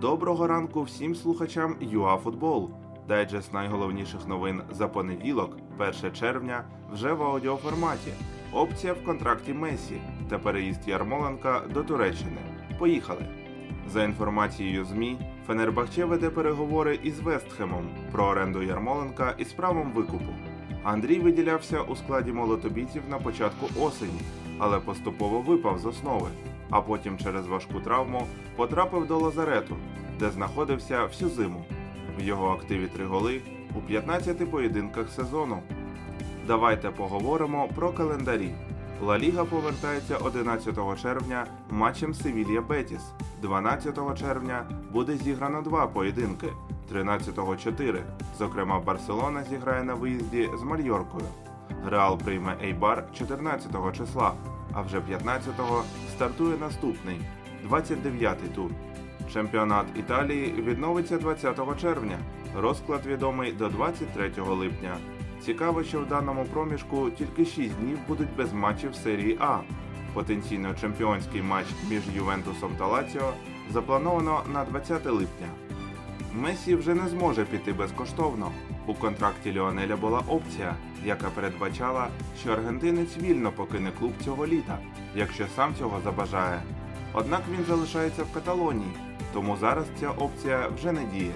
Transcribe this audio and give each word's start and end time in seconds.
Доброго 0.00 0.46
ранку 0.46 0.82
всім 0.82 1.14
слухачам 1.14 1.76
ЮАФутбол. 1.80 2.70
Дайджест 3.08 3.52
найголовніших 3.52 4.26
новин 4.28 4.62
за 4.70 4.88
понеділок, 4.88 5.56
1 5.78 6.12
червня, 6.12 6.64
вже 6.92 7.12
в 7.12 7.22
аудіоформаті. 7.22 8.12
Опція 8.52 8.92
в 8.92 9.04
контракті 9.04 9.52
Месі 9.52 10.00
та 10.30 10.38
переїзд 10.38 10.88
Ярмоленка 10.88 11.62
до 11.74 11.82
Туреччини. 11.84 12.38
Поїхали. 12.78 13.26
За 13.88 14.04
інформацією 14.04 14.84
ЗМІ, 14.84 15.18
Фенербахче 15.46 16.04
веде 16.04 16.30
переговори 16.30 16.98
із 17.02 17.20
Вестхемом 17.20 17.88
про 18.12 18.24
оренду 18.24 18.62
Ярмоленка 18.62 19.34
із 19.38 19.52
правом 19.52 19.92
викупу. 19.92 20.34
Андрій 20.84 21.18
виділявся 21.18 21.80
у 21.80 21.96
складі 21.96 22.32
молотобійців 22.32 23.02
на 23.10 23.18
початку 23.18 23.66
осені, 23.80 24.20
але 24.58 24.80
поступово 24.80 25.40
випав 25.40 25.78
з 25.78 25.86
основи, 25.86 26.28
а 26.70 26.80
потім 26.80 27.18
через 27.18 27.46
важку 27.46 27.80
травму 27.80 28.26
потрапив 28.56 29.06
до 29.06 29.18
лазарету, 29.18 29.76
де 30.18 30.30
знаходився 30.30 31.04
всю 31.04 31.30
зиму. 31.30 31.64
В 32.18 32.22
його 32.22 32.48
активі 32.48 32.86
три 32.86 33.06
голи 33.06 33.40
у 33.74 33.80
15 33.80 34.50
поєдинках 34.50 35.08
сезону. 35.10 35.62
Давайте 36.46 36.90
поговоримо 36.90 37.68
про 37.74 37.92
календарі. 37.92 38.54
Ла 39.02 39.18
Ліга 39.18 39.44
повертається 39.44 40.16
11 40.16 41.02
червня 41.02 41.46
матчем 41.70 42.14
Севілья 42.14 42.60
Бетіс. 42.60 43.02
12 43.42 44.18
червня 44.18 44.66
буде 44.92 45.16
зіграно 45.16 45.62
два 45.62 45.86
поєдинки. 45.86 46.46
13-го 46.92 47.56
4. 47.56 48.02
Зокрема, 48.38 48.80
Барселона 48.80 49.44
зіграє 49.44 49.84
на 49.84 49.94
виїзді 49.94 50.50
з 50.58 50.62
Мальоркою. 50.62 51.26
Реал 51.86 52.18
прийме 52.18 52.56
Ейбар 52.62 53.04
14 53.14 53.96
числа, 53.96 54.32
а 54.72 54.82
вже 54.82 54.98
15-го 54.98 55.84
стартує 56.10 56.56
наступний 56.58 57.20
29-й 57.70 58.48
тур. 58.54 58.70
Чемпіонат 59.32 59.86
Італії 59.96 60.52
відновиться 60.52 61.18
20 61.18 61.80
червня. 61.80 62.18
Розклад 62.56 63.06
відомий 63.06 63.52
до 63.52 63.68
23 63.68 64.32
липня. 64.38 64.96
Цікаво, 65.40 65.84
що 65.84 66.00
в 66.00 66.06
даному 66.06 66.44
проміжку 66.44 67.10
тільки 67.10 67.44
6 67.44 67.74
днів 67.74 67.98
будуть 68.08 68.36
без 68.36 68.52
матчів 68.52 68.94
серії 68.94 69.36
А. 69.40 69.58
Потенційно 70.14 70.74
чемпіонський 70.74 71.42
матч 71.42 71.66
між 71.90 72.02
Ювентусом 72.16 72.72
та 72.78 72.86
Лаціо 72.86 73.32
заплановано 73.72 74.42
на 74.52 74.64
20 74.64 75.06
липня. 75.06 75.63
Месі 76.32 76.74
вже 76.74 76.94
не 76.94 77.08
зможе 77.08 77.44
піти 77.44 77.72
безкоштовно. 77.72 78.50
У 78.86 78.94
контракті 78.94 79.52
Ліонеля 79.52 79.96
була 79.96 80.22
опція, 80.28 80.74
яка 81.04 81.30
передбачала, 81.30 82.08
що 82.40 82.52
аргентинець 82.52 83.16
вільно 83.16 83.52
покине 83.52 83.92
клуб 83.98 84.12
цього 84.24 84.46
літа, 84.46 84.78
якщо 85.14 85.46
сам 85.56 85.74
цього 85.78 86.00
забажає. 86.04 86.62
Однак 87.12 87.42
він 87.52 87.64
залишається 87.64 88.22
в 88.22 88.32
Каталонії, 88.34 88.96
тому 89.32 89.56
зараз 89.56 89.84
ця 90.00 90.10
опція 90.10 90.68
вже 90.76 90.92
не 90.92 91.04
діє. 91.04 91.34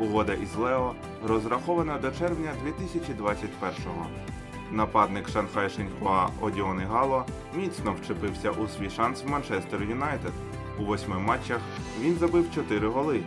Угода 0.00 0.34
із 0.34 0.56
Лео 0.56 0.94
розрахована 1.26 1.98
до 1.98 2.10
червня 2.10 2.50
2021-го. 2.66 4.06
Нападник 4.70 5.28
Шанхай 5.28 5.70
Шеньхуа 5.70 6.28
Одіон 6.40 6.80
Гало 6.80 7.26
міцно 7.54 7.94
вчепився 8.02 8.50
у 8.50 8.68
свій 8.68 8.90
шанс 8.90 9.24
в 9.24 9.30
Манчестер 9.30 9.82
Юнайтед. 9.82 10.32
У 10.80 10.84
восьми 10.84 11.18
матчах 11.18 11.60
він 12.00 12.14
забив 12.14 12.54
4 12.54 12.88
голи. 12.88 13.20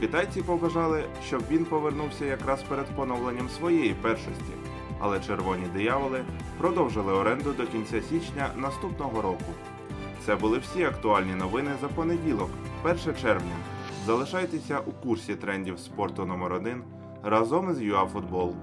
Китайці 0.00 0.42
побажали, 0.42 1.04
щоб 1.26 1.42
він 1.50 1.64
повернувся 1.64 2.24
якраз 2.24 2.62
перед 2.62 2.86
поновленням 2.86 3.48
своєї 3.48 3.94
першості, 3.94 4.52
але 5.00 5.20
червоні 5.20 5.64
дияволи 5.74 6.24
продовжили 6.58 7.12
оренду 7.12 7.52
до 7.52 7.66
кінця 7.66 8.00
січня 8.02 8.50
наступного 8.56 9.22
року. 9.22 9.52
Це 10.26 10.36
були 10.36 10.58
всі 10.58 10.84
актуальні 10.84 11.34
новини 11.34 11.70
за 11.80 11.88
понеділок, 11.88 12.50
1 12.84 12.98
червня. 13.22 13.56
Залишайтеся 14.06 14.78
у 14.78 14.92
курсі 14.92 15.34
трендів 15.34 15.78
спорту 15.78 16.26
номер 16.26 16.52
1 16.52 16.82
разом 17.22 17.70
із 17.70 17.82
ЮАФутбол. 17.82 18.54